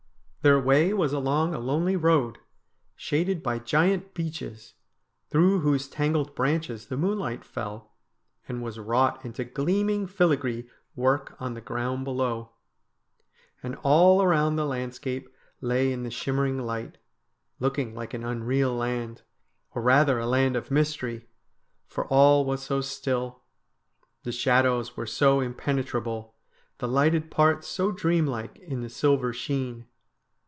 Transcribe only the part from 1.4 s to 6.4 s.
a lonely road, shaded by giant beeches, through whose tangled